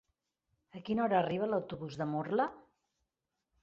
[0.79, 2.53] A quina hora arriba l'autobús de Murla?